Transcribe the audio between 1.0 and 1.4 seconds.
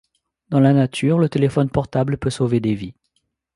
le